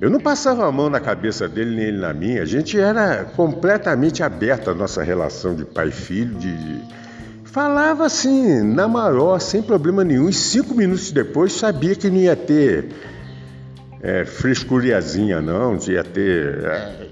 [0.00, 2.42] Eu não passava a mão na cabeça dele nem ele na minha.
[2.42, 6.80] A gente era completamente aberto a nossa relação de pai e filho, de,
[7.44, 10.28] falava assim, na maior, sem problema nenhum.
[10.28, 12.88] E cinco minutos depois sabia que não ia ter
[14.02, 16.58] é, frescuriazinha, não, de ia ter.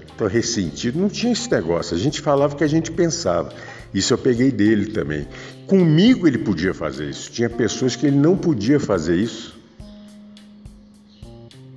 [0.27, 0.99] é, ressentido.
[0.99, 1.95] Não tinha esse negócio.
[1.95, 3.53] A gente falava o que a gente pensava.
[3.93, 5.27] Isso eu peguei dele também.
[5.67, 7.31] Comigo ele podia fazer isso.
[7.31, 9.59] Tinha pessoas que ele não podia fazer isso.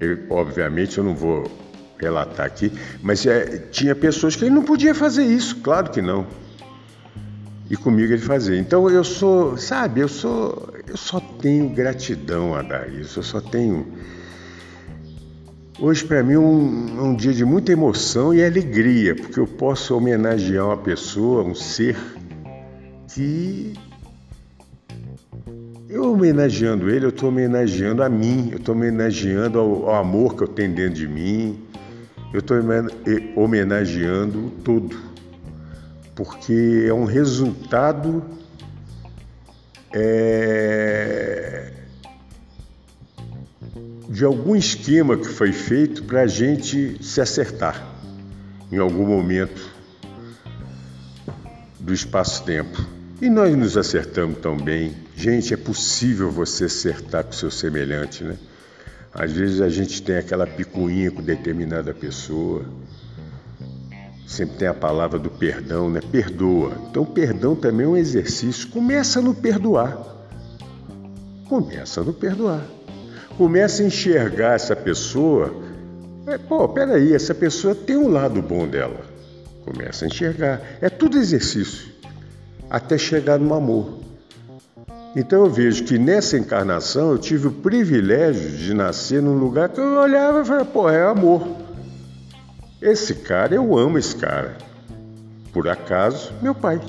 [0.01, 1.51] Eu, obviamente eu não vou
[1.99, 6.27] relatar aqui, mas é, tinha pessoas que ele não podia fazer isso, claro que não.
[7.71, 8.59] E comigo ele fazia.
[8.59, 13.41] Então eu sou, sabe, eu sou, eu só tenho gratidão a dar isso, eu só
[13.41, 13.87] tenho.
[15.81, 19.97] Hoje para mim é um, um dia de muita emoção e alegria, porque eu posso
[19.97, 21.97] homenagear uma pessoa, um ser
[23.13, 23.75] que
[25.89, 30.45] eu homenageando ele, eu estou homenageando a mim, eu estou homenageando ao, ao, amor que
[30.45, 31.61] eu tenho dentro de mim,
[32.33, 32.57] eu estou
[33.35, 34.97] homenageando tudo,
[36.15, 38.23] porque é um resultado
[39.93, 41.74] é,
[44.09, 47.95] de algum esquema que foi feito para a gente se acertar
[48.71, 49.71] em algum momento
[51.79, 52.85] do espaço-tempo.
[53.21, 54.95] E nós nos acertamos tão bem.
[55.17, 58.37] Gente, é possível você acertar com seu semelhante, né?
[59.13, 62.65] Às vezes a gente tem aquela picuinha com determinada pessoa.
[64.27, 66.01] Sempre tem a palavra do perdão, né?
[66.01, 66.77] Perdoa.
[66.91, 68.69] Então, perdão também é um exercício.
[68.69, 69.97] Começa no perdoar.
[71.49, 72.67] Começa no perdoar.
[73.37, 75.55] Começa a enxergar essa pessoa.
[76.27, 79.01] É, pô, peraí, essa pessoa tem um lado bom dela.
[79.65, 80.61] Começa a enxergar.
[80.81, 81.93] É tudo exercício
[82.71, 84.01] até chegar no amor.
[85.17, 89.81] Então eu vejo que nessa encarnação eu tive o privilégio de nascer num lugar que
[89.81, 91.47] eu olhava e falava, pô, é amor.
[92.83, 94.59] Esse cara, eu amo esse cara.
[95.53, 96.81] Por acaso, meu pai.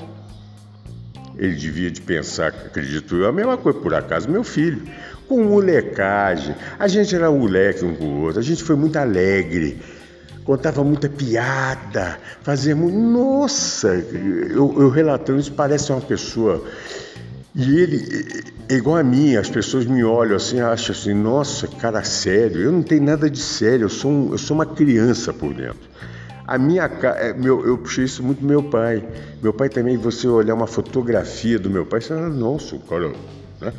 [1.38, 4.82] Ele devia de pensar, acredito eu, a mesma coisa, por acaso, meu filho.
[5.28, 9.78] Com molecagem, a gente era moleque um com o outro, a gente foi muito alegre,
[10.44, 12.96] contava muita piada, fazia muito.
[12.96, 16.64] Nossa, eu, eu relatando isso parece uma pessoa.
[17.54, 22.04] E ele, é igual a mim, as pessoas me olham assim, acham assim, nossa, cara
[22.04, 22.60] sério.
[22.60, 25.88] Eu não tenho nada de sério, eu sou, um, eu sou uma criança por dentro.
[26.46, 29.04] A minha é, meu, eu puxei isso muito do meu pai.
[29.42, 33.12] Meu pai também, você olhar uma fotografia do meu pai, você fala, nossa, cara.
[33.60, 33.72] Né?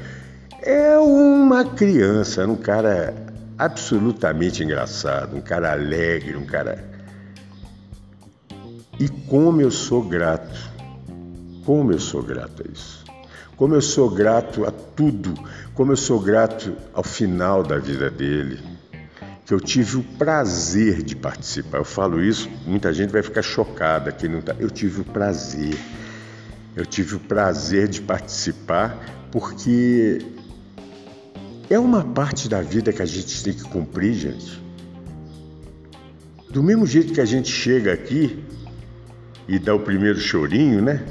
[0.62, 3.16] É uma criança, um cara
[3.58, 6.84] absolutamente engraçado, um cara alegre, um cara.
[9.00, 10.60] E como eu sou grato,
[11.66, 13.06] como eu sou grato a isso.
[13.56, 15.34] Como eu sou grato a tudo,
[15.74, 18.77] como eu sou grato ao final da vida dele,
[19.48, 21.78] que eu tive o prazer de participar.
[21.78, 24.54] Eu falo isso, muita gente vai ficar chocada que não tá.
[24.60, 25.78] Eu tive o prazer.
[26.76, 29.00] Eu tive o prazer de participar
[29.32, 30.20] porque
[31.70, 34.62] é uma parte da vida que a gente tem que cumprir, gente.
[36.50, 38.44] Do mesmo jeito que a gente chega aqui
[39.48, 41.06] e dá o primeiro chorinho, né?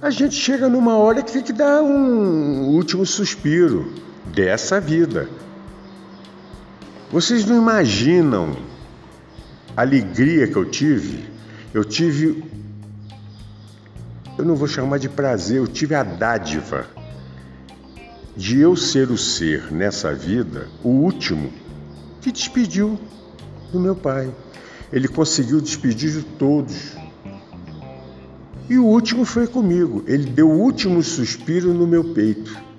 [0.00, 3.92] A gente chega numa hora que tem que dar um último suspiro
[4.34, 5.28] dessa vida.
[7.12, 8.56] Vocês não imaginam
[9.76, 11.30] a alegria que eu tive.
[11.74, 12.42] Eu tive,
[14.38, 16.86] eu não vou chamar de prazer, eu tive a dádiva
[18.34, 21.52] de eu ser o ser nessa vida, o último,
[22.22, 22.98] que despediu
[23.70, 24.34] do meu pai.
[24.90, 26.96] Ele conseguiu despedir de todos.
[28.70, 30.02] E o último foi comigo.
[30.06, 32.71] Ele deu o último suspiro no meu peito.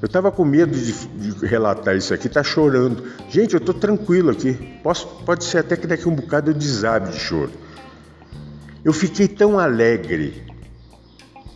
[0.00, 3.04] Eu estava com medo de, de, relatar isso aqui, tá chorando.
[3.28, 4.54] Gente, eu estou tranquilo aqui.
[4.82, 7.52] Posso, pode ser até que daqui um bocado eu desabe de choro.
[8.82, 10.50] Eu fiquei tão alegre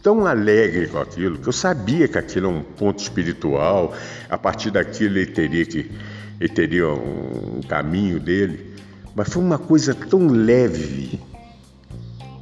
[0.04, 3.94] tão alegre com aquilo, que eu sabia que aquilo é um ponto espiritual,
[4.28, 5.90] a partir daquilo ele teria que
[6.38, 8.74] ele teria um caminho dele,
[9.14, 11.18] mas foi uma coisa tão leve,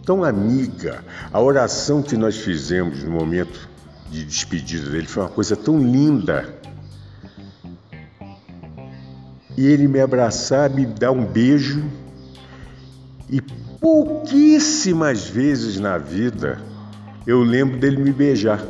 [0.04, 1.04] tão amiga.
[1.32, 3.68] A oração que nós fizemos no momento
[4.12, 6.55] de despedida dele foi uma coisa tão linda.
[9.57, 11.83] E ele me abraçar, me dar um beijo,
[13.29, 13.40] e
[13.81, 16.61] pouquíssimas vezes na vida
[17.27, 18.62] eu lembro dele me beijar.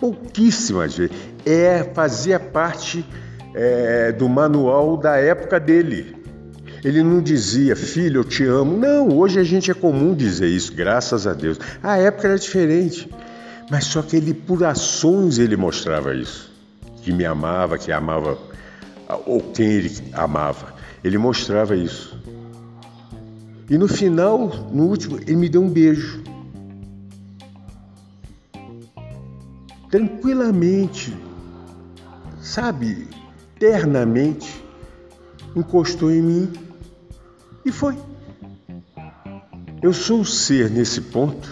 [0.00, 1.14] Pouquíssimas vezes.
[1.44, 3.04] É, fazia parte
[3.54, 6.16] é, do manual da época dele.
[6.84, 8.76] Ele não dizia, filho, eu te amo.
[8.76, 11.58] Não, hoje a gente é comum dizer isso, graças a Deus.
[11.82, 13.10] A época era diferente.
[13.70, 16.50] Mas só que ele, por ações, ele mostrava isso.
[17.02, 18.38] Que me amava, que amava,
[19.26, 20.74] ou quem ele amava.
[21.04, 22.18] Ele mostrava isso.
[23.68, 26.22] E no final, no último, ele me deu um beijo.
[29.90, 31.16] tranquilamente,
[32.40, 33.08] sabe,
[33.58, 34.62] ternamente,
[35.56, 36.52] encostou em mim
[37.64, 37.96] e foi.
[39.80, 41.48] Eu sou o ser nesse ponto,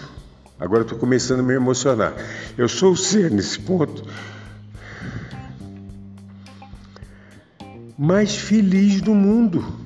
[0.59, 2.13] agora estou começando a me emocionar.
[2.57, 4.03] Eu sou o ser nesse ponto
[7.97, 9.85] mais feliz do mundo.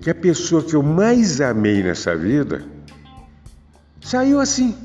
[0.00, 2.62] que a pessoa que eu mais amei nessa vida
[4.02, 4.76] saiu assim.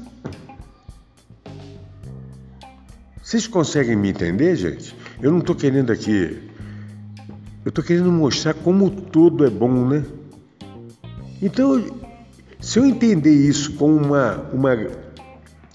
[3.21, 4.95] Vocês conseguem me entender, gente?
[5.21, 6.49] Eu não estou querendo aqui.
[7.65, 10.05] Eu estou querendo mostrar como tudo é bom, né?
[11.41, 11.85] Então,
[12.61, 14.75] se eu entender isso como uma, uma,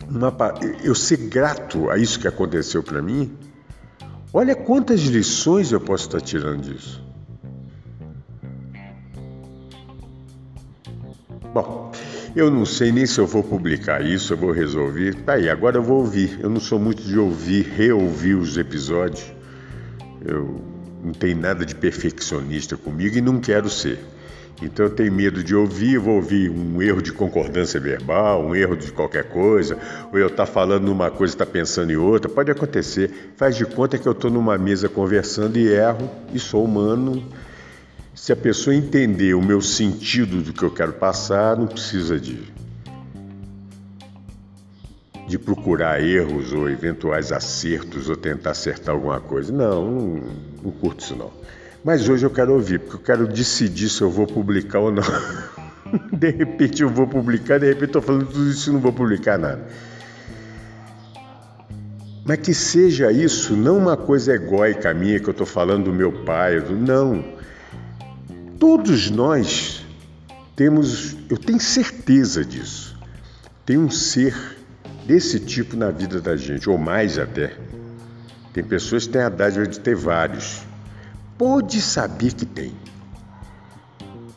[0.09, 0.35] uma
[0.83, 3.37] eu ser grato a isso que aconteceu para mim,
[4.33, 7.03] olha quantas lições eu posso estar tirando disso.
[11.53, 11.93] Bom,
[12.35, 15.15] eu não sei nem se eu vou publicar isso, eu vou resolver.
[15.23, 16.41] Tá aí, agora eu vou ouvir.
[16.41, 19.25] Eu não sou muito de ouvir, reouvir os episódios.
[20.25, 20.61] Eu
[21.05, 24.01] não tenho nada de perfeccionista comigo e não quero ser.
[24.65, 28.77] Então eu tenho medo de ouvir, vou ouvir um erro de concordância verbal, um erro
[28.77, 29.79] de qualquer coisa,
[30.13, 32.31] ou eu estar tá falando numa coisa e tá pensando em outra.
[32.31, 33.33] Pode acontecer.
[33.37, 37.23] Faz de conta que eu estou numa mesa conversando e erro, e sou humano
[38.15, 42.41] se a pessoa entender o meu sentido do que eu quero passar, não precisa de,
[45.27, 49.53] de procurar erros ou eventuais acertos ou tentar acertar alguma coisa.
[49.53, 50.23] Não, não,
[50.63, 51.33] não curto isso não.
[51.85, 55.03] Mas hoje eu quero ouvir, porque eu quero decidir se eu vou publicar ou não.
[56.11, 59.39] De repente eu vou publicar, de repente estou falando tudo isso e não vou publicar
[59.39, 59.65] nada.
[62.25, 66.11] Mas que seja isso, não uma coisa egóica minha que eu estou falando do meu
[66.25, 67.23] pai, não.
[68.59, 69.85] Todos nós
[70.57, 72.99] temos, eu tenho certeza disso,
[73.65, 74.35] tem um ser
[75.07, 77.53] desse tipo na vida da gente, ou mais até.
[78.53, 80.63] Tem pessoas que têm a dádiva de ter vários.
[81.37, 82.73] Pode saber que tem.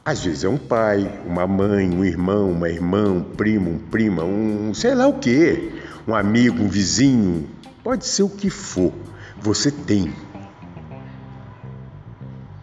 [0.03, 4.23] Às vezes é um pai, uma mãe, um irmão, uma irmã, um primo, um prima,
[4.23, 5.73] um sei lá o que,
[6.07, 7.47] um amigo, um vizinho,
[7.83, 8.91] pode ser o que for.
[9.39, 10.11] Você tem.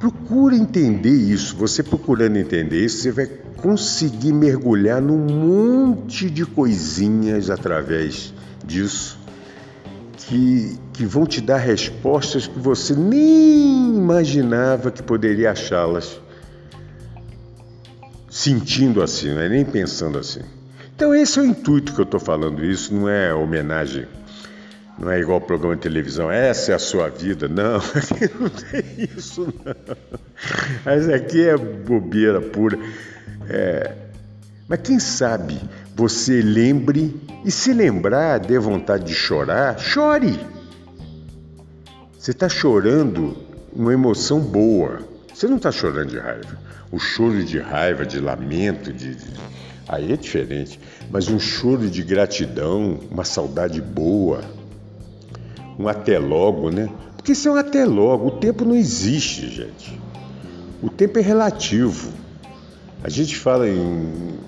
[0.00, 1.56] Procura entender isso.
[1.56, 8.34] Você procurando entender isso, você vai conseguir mergulhar num monte de coisinhas através
[8.66, 9.23] disso
[10.28, 16.20] que, que vão te dar respostas que você nem imaginava que poderia achá-las
[18.30, 20.40] sentindo assim, não é nem pensando assim.
[20.94, 24.06] Então esse é o intuito que eu estou falando isso, não é homenagem
[24.98, 27.48] não é igual programa de televisão, essa é a sua vida.
[27.48, 29.96] Não, aqui não tem isso, não.
[30.84, 32.78] Mas aqui é bobeira pura.
[33.48, 33.92] É...
[34.68, 35.60] Mas quem sabe
[35.94, 40.38] você lembre e se lembrar, dê vontade de chorar, chore.
[42.18, 43.36] Você está chorando
[43.72, 45.00] uma emoção boa.
[45.32, 46.58] Você não está chorando de raiva.
[46.90, 49.16] O choro de raiva, de lamento, de,
[49.88, 50.80] aí é diferente.
[51.10, 54.42] Mas um choro de gratidão, uma saudade boa
[55.78, 56.88] um até logo, né?
[57.16, 58.28] Porque isso é um até logo.
[58.28, 59.98] O tempo não existe, gente.
[60.82, 62.12] O tempo é relativo.
[63.04, 64.38] A gente fala em.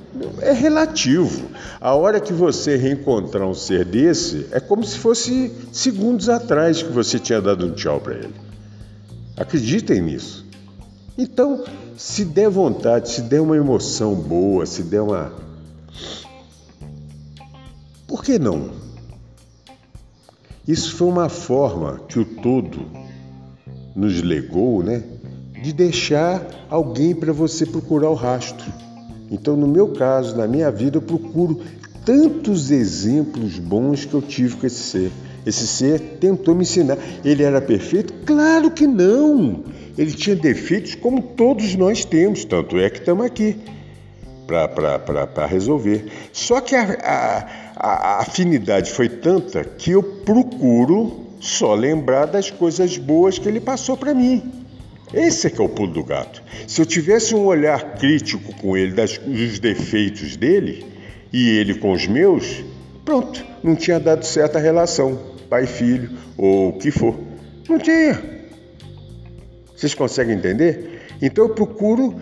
[0.41, 1.47] É relativo.
[1.79, 6.91] A hora que você reencontrar um ser desse é como se fosse segundos atrás que
[6.91, 8.35] você tinha dado um tchau para ele.
[9.37, 10.47] Acreditem nisso.
[11.19, 11.65] Então,
[11.99, 15.35] se der vontade, se der uma emoção boa, se der uma.
[18.07, 18.71] Por que não?
[20.67, 22.87] Isso foi uma forma que o todo
[23.95, 25.05] nos legou, né?
[25.63, 28.67] De deixar alguém para você procurar o rastro.
[29.31, 31.61] Então, no meu caso, na minha vida, eu procuro
[32.05, 35.11] tantos exemplos bons que eu tive com esse ser.
[35.45, 36.99] Esse ser tentou me ensinar.
[37.25, 38.13] Ele era perfeito?
[38.25, 39.65] Claro que não!
[39.97, 43.57] Ele tinha defeitos como todos nós temos, tanto é que estamos aqui
[44.47, 46.07] para resolver.
[46.33, 52.97] Só que a, a a afinidade foi tanta que eu procuro só lembrar das coisas
[52.97, 54.66] boas que ele passou para mim.
[55.17, 56.43] Esse é que é o pulo do gato.
[56.69, 60.85] Se eu tivesse um olhar crítico com ele das, dos defeitos dele
[61.33, 62.63] e ele com os meus,
[63.03, 67.19] pronto, não tinha dado certa relação, pai filho ou o que for.
[67.67, 68.23] Não tinha.
[69.75, 71.01] Vocês conseguem entender?
[71.23, 72.21] Então eu procuro,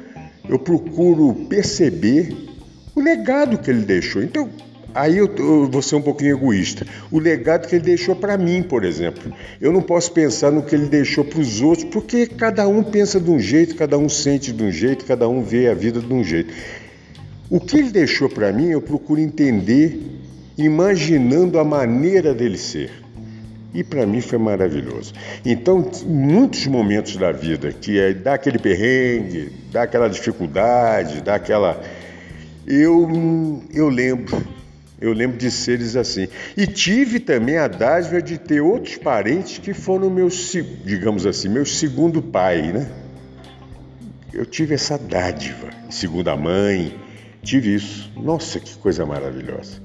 [0.48, 2.32] eu procuro perceber
[2.94, 4.22] o legado que ele deixou.
[4.22, 4.48] Então,
[4.94, 6.86] Aí eu, eu, vou ser um pouquinho egoísta.
[7.10, 9.32] O legado que ele deixou para mim, por exemplo.
[9.60, 13.20] Eu não posso pensar no que ele deixou para os outros, porque cada um pensa
[13.20, 16.14] de um jeito, cada um sente de um jeito, cada um vê a vida de
[16.14, 16.54] um jeito.
[17.50, 20.00] O que ele deixou para mim, eu procuro entender,
[20.56, 22.92] imaginando a maneira dele ser.
[23.74, 25.12] E para mim foi maravilhoso.
[25.44, 31.82] Então, muitos momentos da vida que é dá aquele perrengue, dá aquela dificuldade, dá aquela.
[32.64, 34.53] Eu, eu lembro
[35.04, 36.28] eu lembro de seres assim.
[36.56, 40.52] E tive também a dádiva de ter outros parentes que foram meus,
[40.84, 42.90] digamos assim, meus segundo pai, né?
[44.34, 45.70] eu tive essa dádiva.
[45.88, 46.92] Segunda mãe,
[47.42, 48.10] tive isso.
[48.16, 49.82] Nossa, que coisa maravilhosa.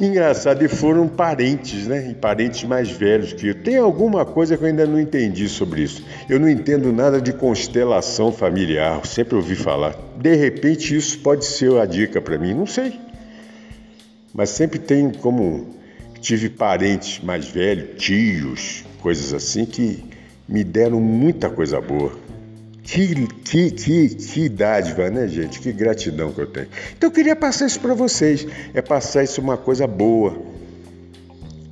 [0.00, 2.10] Engraçado, e foram parentes, né?
[2.10, 3.54] E parentes mais velhos que eu.
[3.56, 6.04] Tem alguma coisa que eu ainda não entendi sobre isso.
[6.28, 9.96] Eu não entendo nada de constelação familiar, sempre ouvi falar.
[10.16, 13.07] De repente, isso pode ser a dica para mim, não sei.
[14.34, 15.76] Mas sempre tem como.
[16.20, 20.04] Tive parentes mais velhos, tios, coisas assim, que
[20.48, 22.12] me deram muita coisa boa.
[22.82, 25.60] Que, que, que, que dádiva, né, gente?
[25.60, 26.68] Que gratidão que eu tenho.
[26.96, 28.46] Então eu queria passar isso para vocês.
[28.72, 30.36] É passar isso uma coisa boa.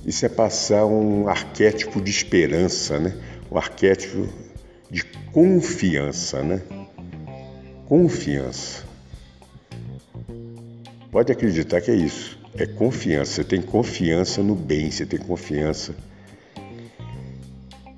[0.05, 3.15] Isso é passar um arquétipo de esperança, né?
[3.51, 4.29] Um arquétipo
[4.91, 5.03] de
[5.33, 6.61] confiança, né?
[7.87, 8.85] Confiança.
[11.11, 12.39] Pode acreditar que é isso.
[12.59, 13.33] É confiança.
[13.33, 15.95] Você tem confiança no bem, você tem confiança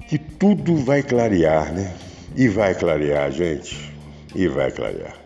[0.09, 1.95] que tudo vai clarear, né?
[2.35, 3.93] E vai clarear, gente.
[4.35, 5.17] E vai clarear.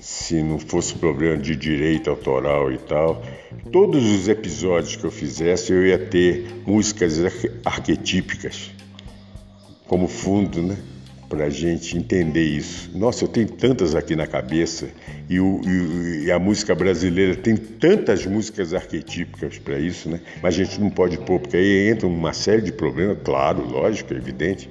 [0.00, 3.22] Se não fosse problema de direito autoral e tal,
[3.72, 7.18] todos os episódios que eu fizesse eu ia ter músicas
[7.64, 8.70] arquetípicas
[9.86, 10.76] como fundo, né?
[11.28, 12.90] Para a gente entender isso.
[12.94, 14.88] Nossa, eu tenho tantas aqui na cabeça
[15.28, 15.60] e, o,
[16.24, 20.20] e, a música brasileira tem tantas músicas arquetípicas para isso, né?
[20.42, 24.12] Mas a gente não pode pôr, porque aí entra uma série de problemas, claro, lógico,
[24.12, 24.68] é evidente.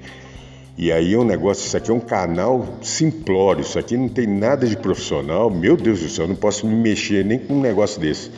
[0.78, 4.26] E aí é um negócio, isso aqui é um canal simplório, isso aqui não tem
[4.26, 5.50] nada de profissional.
[5.50, 8.32] Meu Deus do céu, eu não posso me mexer nem com um negócio desse.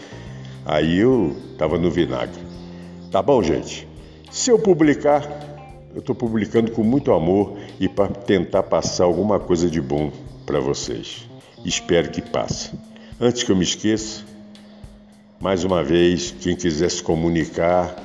[0.65, 2.41] Aí eu tava no vinagre.
[3.11, 3.87] Tá bom, gente?
[4.31, 5.21] Se eu publicar,
[5.95, 10.11] eu estou publicando com muito amor e para tentar passar alguma coisa de bom
[10.45, 11.25] para vocês.
[11.63, 12.71] Espero que passe.
[13.19, 14.25] Antes que eu me esqueça,
[15.39, 17.95] mais uma vez, quem quiser se comunicar,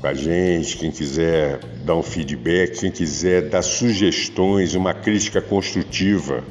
[0.00, 6.42] com a gente, quem quiser dar um feedback, quem quiser dar sugestões, uma crítica construtiva.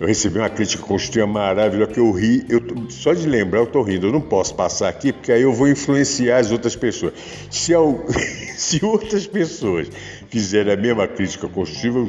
[0.00, 3.82] Eu recebi uma crítica construtiva maravilhosa que eu ri, eu, só de lembrar eu estou
[3.82, 7.12] rindo, eu não posso passar aqui porque aí eu vou influenciar as outras pessoas.
[7.50, 7.74] Se,
[8.62, 9.88] se outras pessoas
[10.28, 12.06] fizerem a mesma crítica construtiva,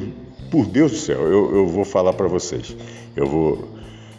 [0.50, 2.76] por Deus do céu, eu, eu vou falar para vocês.
[3.16, 3.68] Eu vou.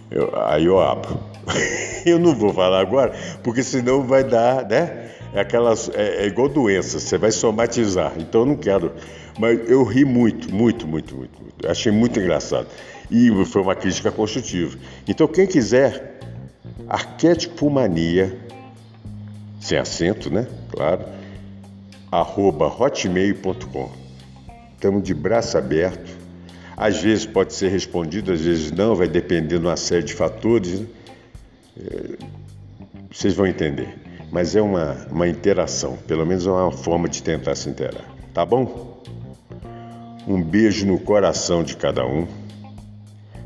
[0.10, 1.20] Eu, aí eu abro.
[2.06, 3.14] eu não vou falar agora,
[3.44, 5.12] porque senão vai dar, né?
[5.32, 8.14] é aquelas é, é igual doença, você vai somatizar.
[8.18, 8.92] Então eu não quero,
[9.38, 11.68] mas eu ri muito, muito, muito, muito, muito.
[11.68, 12.68] Achei muito engraçado
[13.12, 14.78] e foi uma crítica construtiva.
[15.08, 16.20] Então quem quiser
[16.88, 18.36] arquétipo mania
[19.60, 20.48] sem acento, né?
[20.72, 21.23] Claro.
[22.22, 23.92] hotmail.com.
[24.74, 26.18] Estamos de braço aberto.
[26.76, 30.82] Às vezes pode ser respondido, às vezes não, vai depender de uma série de fatores.
[30.82, 30.88] Né?
[31.78, 32.18] É,
[33.12, 34.04] vocês vão entender
[34.34, 38.04] mas é uma, uma interação, pelo menos é uma forma de tentar se interar.
[38.34, 39.00] Tá bom?
[40.28, 42.28] Um beijo no coração de cada um.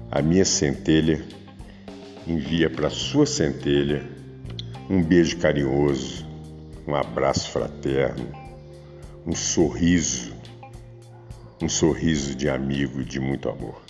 [0.10, 1.22] A minha centelha
[2.26, 4.02] envia para sua centelha
[4.90, 6.26] um beijo carinhoso,
[6.88, 8.26] um abraço fraterno,
[9.28, 10.34] um sorriso,
[11.62, 13.82] um sorriso de amigo de muito amor.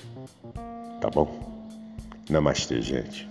[1.00, 1.40] Tá bom?
[2.28, 3.30] Namastê, gente.